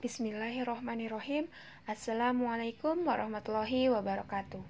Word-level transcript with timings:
Bismillahirrohmanirrohim 0.00 1.44
Assalamualaikum 1.84 3.04
warahmatullahi 3.04 3.92
wabarakatuh 3.92 4.64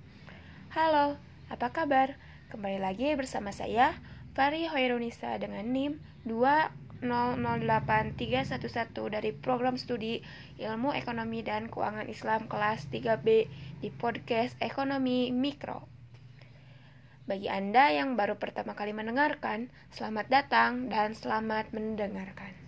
Halo, 0.75 1.23
apa 1.47 1.71
kabar? 1.71 2.19
Kembali 2.51 2.83
lagi 2.83 3.15
bersama 3.15 3.55
saya 3.55 3.95
Fari 4.35 4.67
Hoirunisa 4.67 5.39
dengan 5.39 5.71
NIM 5.71 6.03
2008311 6.27 7.07
dari 9.15 9.31
program 9.31 9.79
studi 9.79 10.19
Ilmu 10.59 10.91
Ekonomi 10.99 11.47
dan 11.47 11.71
Keuangan 11.71 12.11
Islam 12.11 12.51
kelas 12.51 12.91
3B 12.91 13.47
di 13.87 13.89
podcast 13.95 14.59
Ekonomi 14.59 15.31
Mikro 15.31 15.87
bagi 17.31 17.47
Anda 17.47 17.95
yang 17.95 18.19
baru 18.19 18.43
pertama 18.43 18.75
kali 18.75 18.91
mendengarkan, 18.91 19.71
selamat 19.95 20.27
datang 20.27 20.91
dan 20.91 21.15
selamat 21.15 21.71
mendengarkan. 21.71 22.60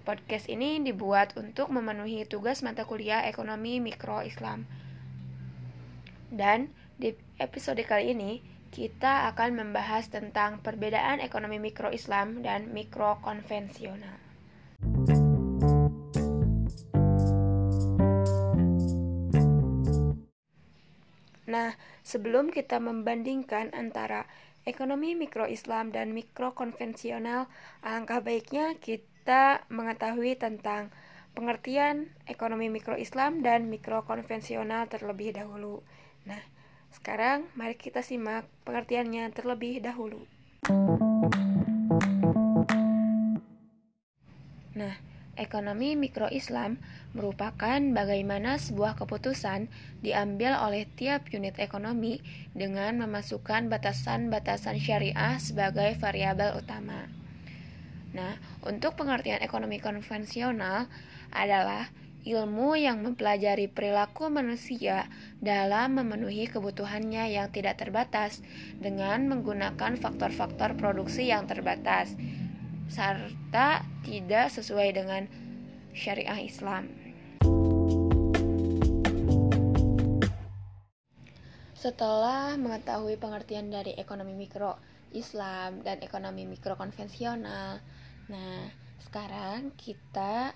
Podcast 0.00 0.48
ini 0.48 0.80
dibuat 0.80 1.36
untuk 1.36 1.68
memenuhi 1.68 2.24
tugas 2.24 2.64
mata 2.64 2.88
kuliah 2.88 3.20
Ekonomi 3.28 3.84
Mikro 3.84 4.24
Islam. 4.24 4.64
Dan 6.32 6.72
di 6.96 7.12
episode 7.36 7.84
kali 7.84 8.16
ini 8.16 8.40
kita 8.72 9.28
akan 9.34 9.60
membahas 9.60 10.08
tentang 10.08 10.64
perbedaan 10.64 11.20
ekonomi 11.20 11.58
mikro 11.58 11.90
Islam 11.90 12.40
dan 12.40 12.70
mikro 12.70 13.18
konvensional. 13.20 14.14
Nah, 21.50 21.74
sebelum 22.06 22.54
kita 22.54 22.78
membandingkan 22.78 23.74
antara 23.74 24.30
ekonomi 24.62 25.18
mikro 25.18 25.50
Islam 25.50 25.90
dan 25.90 26.14
mikro 26.14 26.54
konvensional, 26.54 27.50
alangkah 27.82 28.22
baiknya 28.22 28.78
kita 28.78 29.09
kita 29.20 29.68
mengetahui 29.68 30.40
tentang 30.40 30.88
pengertian 31.36 32.08
ekonomi 32.24 32.72
mikro 32.72 32.96
Islam 32.96 33.44
dan 33.44 33.68
mikro 33.68 34.00
konvensional 34.08 34.88
terlebih 34.88 35.36
dahulu. 35.36 35.84
Nah, 36.24 36.40
sekarang 36.88 37.44
mari 37.52 37.76
kita 37.76 38.00
simak 38.00 38.48
pengertiannya 38.64 39.28
terlebih 39.36 39.84
dahulu. 39.84 40.24
Nah, 44.72 44.96
ekonomi 45.36 46.00
mikro 46.00 46.32
Islam 46.32 46.80
merupakan 47.12 47.76
bagaimana 47.76 48.56
sebuah 48.56 48.96
keputusan 48.96 49.68
diambil 50.00 50.56
oleh 50.56 50.88
tiap 50.96 51.28
unit 51.28 51.60
ekonomi 51.60 52.24
dengan 52.56 53.04
memasukkan 53.04 53.68
batasan-batasan 53.68 54.80
syariah 54.80 55.36
sebagai 55.36 55.92
variabel 56.00 56.56
utama. 56.56 57.19
Nah, 58.10 58.34
untuk 58.66 58.98
pengertian 58.98 59.38
ekonomi 59.42 59.78
konvensional 59.78 60.90
adalah 61.30 61.86
ilmu 62.26 62.76
yang 62.76 63.00
mempelajari 63.00 63.72
perilaku 63.72 64.28
manusia 64.28 65.08
dalam 65.40 65.96
memenuhi 65.96 66.50
kebutuhannya 66.52 67.32
yang 67.32 67.48
tidak 67.48 67.80
terbatas 67.80 68.44
dengan 68.76 69.24
menggunakan 69.30 69.96
faktor-faktor 69.96 70.76
produksi 70.76 71.32
yang 71.32 71.48
terbatas 71.48 72.12
serta 72.90 73.86
tidak 74.02 74.50
sesuai 74.50 74.88
dengan 74.92 75.30
syariah 75.94 76.42
Islam. 76.42 76.90
Setelah 81.80 82.60
mengetahui 82.60 83.16
pengertian 83.16 83.72
dari 83.72 83.96
ekonomi 83.96 84.36
mikro 84.36 84.76
Islam 85.16 85.80
dan 85.80 86.04
ekonomi 86.04 86.44
mikro 86.44 86.76
konvensional, 86.76 87.80
Nah, 88.30 88.70
sekarang 89.02 89.74
kita 89.74 90.54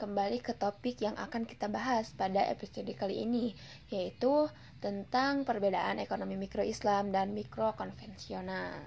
kembali 0.00 0.40
ke 0.40 0.56
topik 0.56 0.96
yang 1.04 1.12
akan 1.20 1.44
kita 1.44 1.68
bahas 1.68 2.08
pada 2.16 2.40
episode 2.48 2.88
kali 2.96 3.20
ini, 3.20 3.52
yaitu 3.92 4.48
tentang 4.80 5.44
perbedaan 5.44 6.00
ekonomi 6.00 6.40
mikro 6.40 6.64
Islam 6.64 7.12
dan 7.12 7.36
mikro 7.36 7.76
konvensional. 7.76 8.80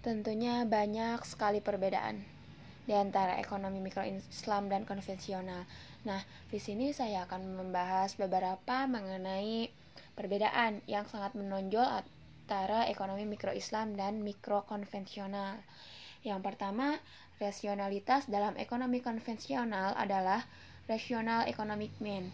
Tentunya 0.00 0.64
banyak 0.64 1.20
sekali 1.28 1.60
perbedaan 1.60 2.24
di 2.88 2.96
antara 2.96 3.36
ekonomi 3.36 3.84
mikro 3.84 4.08
Islam 4.08 4.72
dan 4.72 4.88
konvensional. 4.88 5.68
Nah, 6.08 6.24
di 6.48 6.56
sini 6.56 6.96
saya 6.96 7.28
akan 7.28 7.60
membahas 7.60 8.16
beberapa 8.16 8.88
mengenai 8.88 9.68
perbedaan 10.16 10.80
yang 10.88 11.04
sangat 11.04 11.36
menonjol 11.36 11.84
antara 12.52 12.84
ekonomi 12.84 13.24
mikro 13.24 13.48
Islam 13.56 13.96
dan 13.96 14.20
mikro 14.20 14.68
konvensional. 14.68 15.56
Yang 16.20 16.52
pertama, 16.52 17.00
rasionalitas 17.40 18.28
dalam 18.28 18.60
ekonomi 18.60 19.00
konvensional 19.00 19.96
adalah 19.96 20.44
rasional 20.84 21.48
economic 21.48 21.96
mean, 22.04 22.28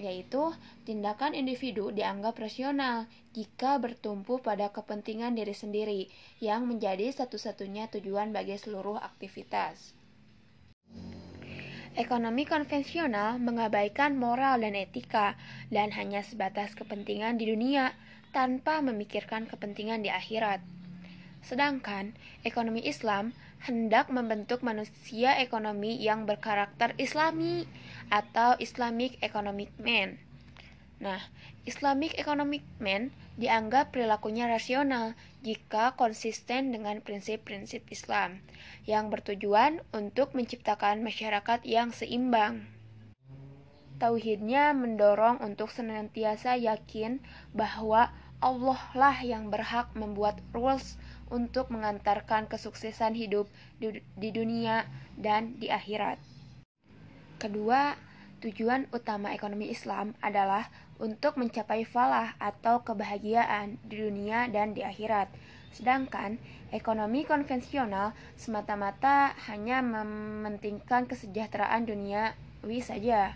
yaitu 0.00 0.56
tindakan 0.88 1.36
individu 1.36 1.92
dianggap 1.92 2.40
rasional 2.40 3.04
jika 3.36 3.76
bertumpu 3.76 4.40
pada 4.40 4.72
kepentingan 4.72 5.36
diri 5.36 5.52
sendiri 5.52 6.08
yang 6.40 6.64
menjadi 6.64 7.12
satu-satunya 7.12 7.92
tujuan 7.92 8.32
bagi 8.32 8.56
seluruh 8.56 8.96
aktivitas. 8.96 9.92
Ekonomi 11.98 12.46
konvensional 12.46 13.42
mengabaikan 13.42 14.14
moral 14.14 14.62
dan 14.62 14.78
etika 14.78 15.34
dan 15.74 15.90
hanya 15.90 16.22
sebatas 16.22 16.78
kepentingan 16.78 17.34
di 17.34 17.50
dunia 17.50 17.98
tanpa 18.30 18.78
memikirkan 18.78 19.50
kepentingan 19.50 20.06
di 20.06 20.10
akhirat. 20.10 20.62
Sedangkan 21.42 22.14
ekonomi 22.46 22.86
Islam 22.86 23.34
hendak 23.66 24.06
membentuk 24.06 24.62
manusia 24.62 25.34
ekonomi 25.42 25.98
yang 25.98 26.30
berkarakter 26.30 26.94
Islami 26.94 27.66
atau 28.06 28.54
Islamic 28.62 29.18
Economic 29.18 29.74
Man. 29.82 30.22
Nah, 31.02 31.18
Islamic 31.66 32.14
Economic 32.14 32.62
Man 32.78 33.10
dianggap 33.40 33.96
perilakunya 33.96 34.44
rasional 34.44 35.16
jika 35.40 35.96
konsisten 35.96 36.76
dengan 36.76 37.00
prinsip-prinsip 37.00 37.88
Islam 37.88 38.44
yang 38.84 39.08
bertujuan 39.08 39.80
untuk 39.96 40.36
menciptakan 40.36 41.00
masyarakat 41.00 41.64
yang 41.64 41.88
seimbang. 41.88 42.68
Tauhidnya 43.96 44.76
mendorong 44.76 45.40
untuk 45.40 45.72
senantiasa 45.72 46.60
yakin 46.60 47.24
bahwa 47.56 48.12
Allah 48.40 48.80
lah 48.96 49.16
yang 49.24 49.48
berhak 49.48 49.92
membuat 49.92 50.40
rules 50.52 51.00
untuk 51.28 51.68
mengantarkan 51.72 52.44
kesuksesan 52.48 53.16
hidup 53.16 53.48
di 53.80 54.28
dunia 54.32 54.84
dan 55.16 55.56
di 55.60 55.68
akhirat. 55.68 56.20
Kedua, 57.40 57.96
tujuan 58.40 58.88
utama 58.92 59.36
ekonomi 59.36 59.68
Islam 59.68 60.16
adalah 60.24 60.68
untuk 61.00 61.40
mencapai 61.40 61.88
falah 61.88 62.36
atau 62.36 62.84
kebahagiaan 62.84 63.80
di 63.88 64.04
dunia 64.04 64.46
dan 64.52 64.76
di 64.76 64.84
akhirat. 64.84 65.32
Sedangkan 65.72 66.36
ekonomi 66.70 67.24
konvensional 67.24 68.12
semata-mata 68.36 69.32
hanya 69.48 69.80
mementingkan 69.80 71.08
kesejahteraan 71.08 71.88
duniawi 71.88 72.84
saja. 72.84 73.34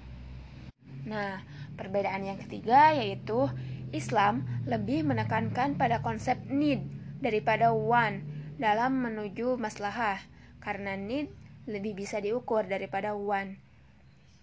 Nah, 1.08 1.40
perbedaan 1.80 2.28
yang 2.28 2.36
ketiga 2.36 2.92
yaitu 2.92 3.48
Islam 3.96 4.44
lebih 4.68 5.06
menekankan 5.06 5.80
pada 5.80 6.04
konsep 6.04 6.36
need 6.50 6.84
daripada 7.24 7.72
want 7.72 8.26
dalam 8.60 9.02
menuju 9.02 9.58
maslahah, 9.58 10.20
karena 10.62 10.94
need 10.94 11.30
lebih 11.64 11.96
bisa 11.96 12.20
diukur 12.20 12.66
daripada 12.66 13.16
want. 13.16 13.58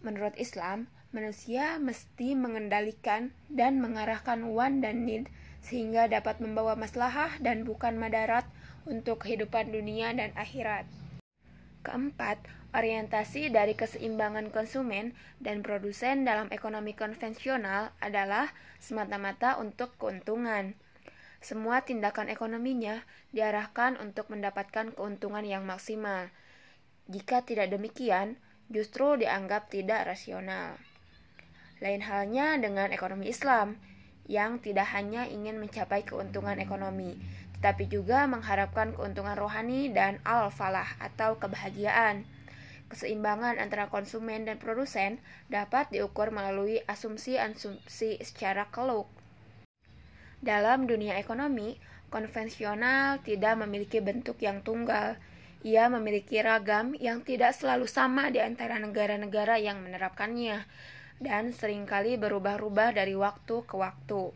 Menurut 0.01 0.33
Islam, 0.35 0.89
manusia 1.11 1.79
mesti 1.79 2.33
mengendalikan 2.35 3.35
dan 3.47 3.83
mengarahkan 3.83 4.47
want 4.51 4.83
dan 4.83 5.07
need 5.07 5.27
sehingga 5.61 6.09
dapat 6.09 6.39
membawa 6.43 6.73
maslahah 6.75 7.37
dan 7.39 7.63
bukan 7.63 7.95
madarat 7.95 8.43
untuk 8.89 9.27
kehidupan 9.27 9.69
dunia 9.69 10.11
dan 10.15 10.33
akhirat. 10.33 10.89
Keempat, 11.85 12.41
Orientasi 12.71 13.51
dari 13.51 13.75
keseimbangan 13.75 14.47
konsumen 14.47 15.11
dan 15.43 15.59
produsen 15.59 16.23
dalam 16.23 16.47
ekonomi 16.55 16.95
konvensional 16.95 17.91
adalah 17.99 18.55
semata-mata 18.79 19.59
untuk 19.59 19.91
keuntungan. 19.99 20.79
Semua 21.43 21.83
tindakan 21.83 22.31
ekonominya 22.31 23.03
diarahkan 23.35 23.99
untuk 23.99 24.31
mendapatkan 24.31 24.95
keuntungan 24.95 25.43
yang 25.43 25.67
maksimal. 25.67 26.31
Jika 27.11 27.43
tidak 27.43 27.75
demikian, 27.75 28.39
justru 28.71 29.19
dianggap 29.19 29.67
tidak 29.67 30.07
rasional. 30.07 30.79
Lain 31.81 32.05
halnya 32.05 32.61
dengan 32.61 32.93
ekonomi 32.93 33.33
Islam, 33.33 33.73
yang 34.29 34.61
tidak 34.61 34.85
hanya 34.93 35.25
ingin 35.25 35.57
mencapai 35.57 36.05
keuntungan 36.05 36.61
ekonomi, 36.61 37.17
tetapi 37.57 37.89
juga 37.89 38.29
mengharapkan 38.29 38.93
keuntungan 38.93 39.33
rohani 39.33 39.89
dan 39.89 40.21
al-falah 40.21 40.85
atau 41.01 41.41
kebahagiaan. 41.41 42.21
Keseimbangan 42.93 43.57
antara 43.57 43.89
konsumen 43.89 44.45
dan 44.45 44.61
produsen 44.61 45.17
dapat 45.49 45.89
diukur 45.89 46.29
melalui 46.29 46.85
asumsi-asumsi 46.85 48.21
secara 48.21 48.69
keluk. 48.69 49.09
Dalam 50.37 50.85
dunia 50.85 51.17
ekonomi, 51.17 51.81
konvensional 52.13 53.25
tidak 53.25 53.57
memiliki 53.57 54.05
bentuk 54.05 54.37
yang 54.37 54.61
tunggal. 54.61 55.17
Ia 55.65 55.89
memiliki 55.89 56.41
ragam 56.45 56.93
yang 56.97 57.25
tidak 57.25 57.57
selalu 57.57 57.89
sama 57.89 58.29
di 58.29 58.37
antara 58.37 58.77
negara-negara 58.77 59.57
yang 59.57 59.81
menerapkannya 59.81 60.65
dan 61.21 61.53
sering 61.53 61.85
kali 61.85 62.17
berubah-ubah 62.17 62.97
dari 62.97 63.13
waktu 63.13 63.61
ke 63.69 63.75
waktu. 63.77 64.33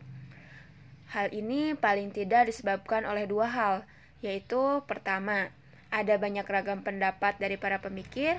Hal 1.10 1.34
ini 1.34 1.74
paling 1.74 2.14
tidak 2.14 2.46
disebabkan 2.46 3.02
oleh 3.02 3.26
dua 3.26 3.50
hal, 3.50 3.74
yaitu 4.22 4.80
pertama, 4.86 5.50
ada 5.90 6.14
banyak 6.14 6.46
ragam 6.46 6.86
pendapat 6.86 7.38
dari 7.42 7.58
para 7.58 7.82
pemikir, 7.82 8.38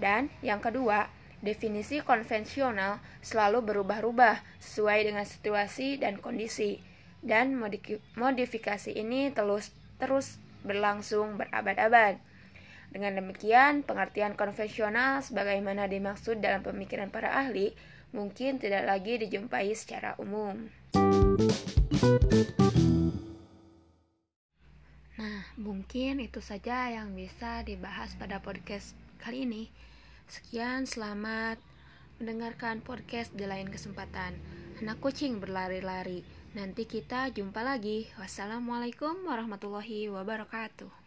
dan 0.00 0.32
yang 0.40 0.60
kedua, 0.64 1.12
definisi 1.44 2.00
konvensional 2.00 3.00
selalu 3.20 3.60
berubah-ubah 3.60 4.40
sesuai 4.60 5.12
dengan 5.12 5.24
situasi 5.28 6.00
dan 6.00 6.16
kondisi, 6.16 6.80
dan 7.20 7.52
modifikasi 8.16 8.90
ini 8.92 9.30
terus 9.30 9.70
terus 10.00 10.40
berlangsung 10.62 11.38
berabad-abad. 11.38 12.18
Dengan 12.92 13.16
demikian, 13.16 13.88
pengertian 13.88 14.36
konvensional 14.36 15.24
sebagaimana 15.24 15.88
dimaksud 15.88 16.44
dalam 16.44 16.60
pemikiran 16.60 17.08
para 17.08 17.32
ahli 17.32 17.72
mungkin 18.12 18.60
tidak 18.60 18.84
lagi 18.84 19.16
dijumpai 19.16 19.72
secara 19.72 20.12
umum. 20.20 20.68
Nah, 25.16 25.40
mungkin 25.56 26.20
itu 26.20 26.44
saja 26.44 26.92
yang 26.92 27.16
bisa 27.16 27.64
dibahas 27.64 28.12
pada 28.20 28.44
podcast 28.44 28.92
kali 29.16 29.48
ini. 29.48 29.72
Sekian, 30.28 30.84
selamat 30.84 31.56
mendengarkan 32.20 32.84
podcast 32.84 33.32
di 33.32 33.48
lain 33.48 33.72
kesempatan. 33.72 34.36
Anak 34.84 35.00
kucing 35.00 35.40
berlari-lari. 35.40 36.20
Nanti 36.52 36.84
kita 36.84 37.32
jumpa 37.32 37.64
lagi. 37.64 38.04
Wassalamualaikum 38.20 39.24
warahmatullahi 39.24 40.12
wabarakatuh. 40.12 41.01